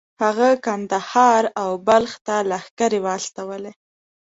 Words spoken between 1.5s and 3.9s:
او بلخ ته لښکرې واستولې.